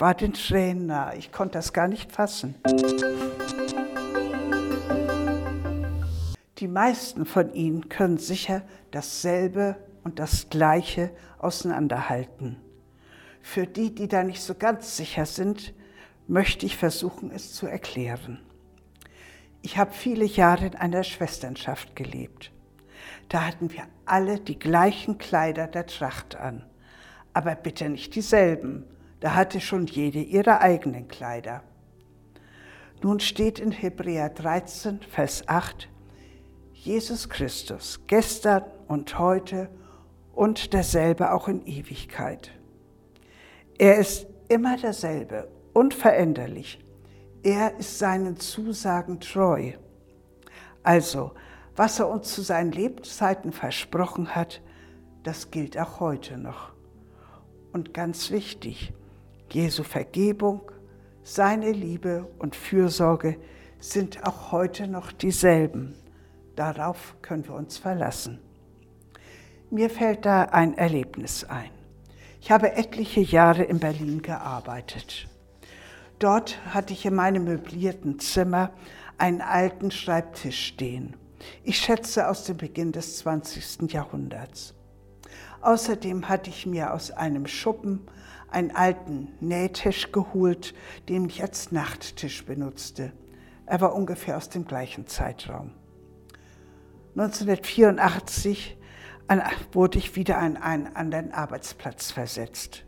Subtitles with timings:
[0.00, 2.54] Ich war den Tränen nah, ich konnte das gar nicht fassen.
[6.56, 12.56] Die meisten von Ihnen können sicher dasselbe und das Gleiche auseinanderhalten.
[13.42, 15.74] Für die, die da nicht so ganz sicher sind,
[16.26, 18.40] möchte ich versuchen, es zu erklären.
[19.60, 22.52] Ich habe viele Jahre in einer Schwesternschaft gelebt.
[23.28, 26.64] Da hatten wir alle die gleichen Kleider der Tracht an,
[27.34, 28.86] aber bitte nicht dieselben.
[29.20, 31.62] Da hatte schon jede ihre eigenen Kleider.
[33.02, 35.88] Nun steht in Hebräer 13, Vers 8,
[36.72, 39.68] Jesus Christus, gestern und heute
[40.34, 42.50] und derselbe auch in Ewigkeit.
[43.78, 46.78] Er ist immer derselbe, unveränderlich.
[47.42, 49.72] Er ist seinen Zusagen treu.
[50.82, 51.32] Also,
[51.76, 54.60] was er uns zu seinen Lebzeiten versprochen hat,
[55.22, 56.72] das gilt auch heute noch.
[57.72, 58.92] Und ganz wichtig,
[59.52, 60.62] Jesu Vergebung,
[61.22, 63.36] seine Liebe und Fürsorge
[63.78, 65.94] sind auch heute noch dieselben.
[66.56, 68.38] Darauf können wir uns verlassen.
[69.70, 71.70] Mir fällt da ein Erlebnis ein.
[72.40, 75.28] Ich habe etliche Jahre in Berlin gearbeitet.
[76.18, 78.72] Dort hatte ich in meinem möblierten Zimmer
[79.18, 81.16] einen alten Schreibtisch stehen.
[81.64, 83.92] Ich schätze aus dem Beginn des 20.
[83.92, 84.74] Jahrhunderts.
[85.62, 88.00] Außerdem hatte ich mir aus einem Schuppen
[88.50, 90.74] einen alten Nähtisch geholt,
[91.08, 93.12] den ich als Nachttisch benutzte.
[93.66, 95.72] Er war ungefähr aus dem gleichen Zeitraum.
[97.16, 98.76] 1984
[99.72, 102.84] wurde ich wieder an einen anderen Arbeitsplatz versetzt.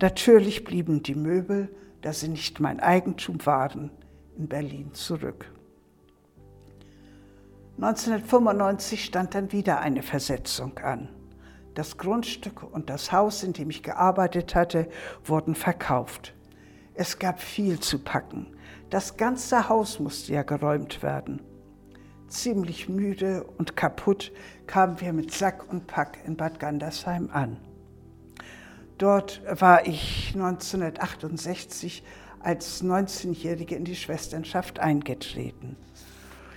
[0.00, 3.90] Natürlich blieben die Möbel, da sie nicht mein Eigentum waren,
[4.36, 5.52] in Berlin zurück.
[7.76, 11.08] 1995 stand dann wieder eine Versetzung an.
[11.74, 14.88] Das Grundstück und das Haus, in dem ich gearbeitet hatte,
[15.24, 16.34] wurden verkauft.
[16.94, 18.46] Es gab viel zu packen.
[18.90, 21.40] Das ganze Haus musste ja geräumt werden.
[22.28, 24.32] Ziemlich müde und kaputt
[24.66, 27.56] kamen wir mit Sack und Pack in Bad Gandersheim an.
[28.98, 32.04] Dort war ich 1968
[32.40, 35.76] als 19-Jährige in die Schwesternschaft eingetreten.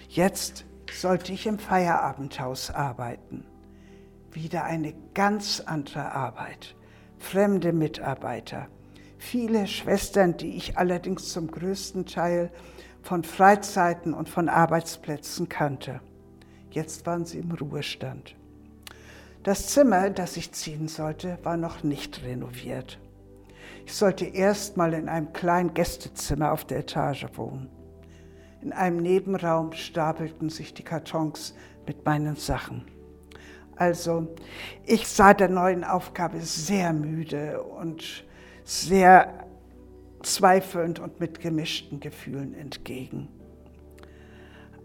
[0.09, 3.45] Jetzt sollte ich im Feierabendhaus arbeiten.
[4.35, 6.75] Wieder eine ganz andere Arbeit.
[7.17, 8.67] Fremde Mitarbeiter.
[9.17, 12.51] Viele Schwestern, die ich allerdings zum größten Teil
[13.01, 16.01] von Freizeiten und von Arbeitsplätzen kannte.
[16.69, 18.35] Jetzt waren sie im Ruhestand.
[19.43, 22.99] Das Zimmer, das ich ziehen sollte, war noch nicht renoviert.
[23.85, 27.69] Ich sollte erst mal in einem kleinen Gästezimmer auf der Etage wohnen.
[28.61, 31.55] In einem Nebenraum stapelten sich die Kartons
[31.87, 32.94] mit meinen Sachen.
[33.75, 34.27] Also,
[34.85, 38.23] ich sah der neuen Aufgabe sehr müde und
[38.63, 39.45] sehr
[40.23, 43.27] zweifelnd und mit gemischten Gefühlen entgegen.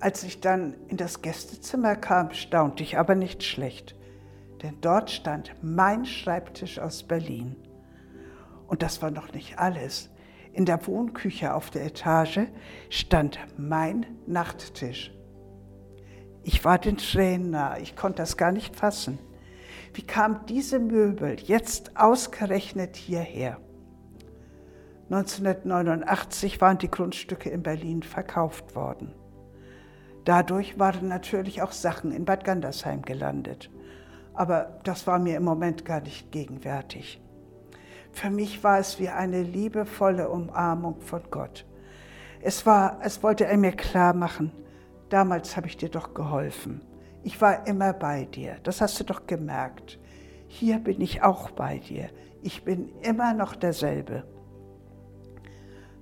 [0.01, 3.95] Als ich dann in das Gästezimmer kam, staunte ich aber nicht schlecht,
[4.62, 7.57] denn dort stand mein Schreibtisch aus Berlin.
[8.67, 10.11] Und das war noch nicht alles.
[10.53, 12.41] In der Wohnküche auf der Etage
[12.89, 15.12] stand mein Nachttisch.
[16.43, 19.19] Ich war den Tränen nah, ich konnte das gar nicht fassen.
[19.93, 23.59] Wie kam diese Möbel jetzt ausgerechnet hierher?
[25.11, 29.12] 1989 waren die Grundstücke in Berlin verkauft worden.
[30.25, 33.71] Dadurch waren natürlich auch Sachen in Bad Gandersheim gelandet.
[34.34, 37.21] Aber das war mir im Moment gar nicht gegenwärtig.
[38.12, 41.67] Für mich war es wie eine liebevolle Umarmung von Gott.
[42.41, 44.53] Es war, als wollte er mir klar machen,
[45.10, 46.81] damals habe ich dir doch geholfen.
[47.22, 48.56] Ich war immer bei dir.
[48.62, 49.98] Das hast du doch gemerkt.
[50.48, 52.09] Hier bin ich auch bei dir.
[52.43, 54.25] Ich bin immer noch derselbe.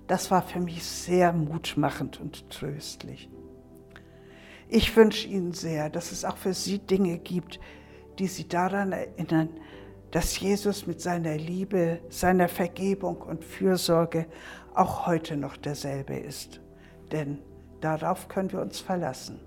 [0.07, 3.29] Das war für mich sehr mutmachend und tröstlich.
[4.69, 7.59] Ich wünsche Ihnen sehr, dass es auch für Sie Dinge gibt,
[8.19, 9.51] die Sie daran erinnern,
[10.11, 14.27] dass Jesus mit seiner Liebe, seiner Vergebung und Fürsorge
[14.75, 16.61] auch heute noch derselbe ist.
[17.13, 17.39] Denn
[17.81, 19.41] darauf können wir uns verlassen.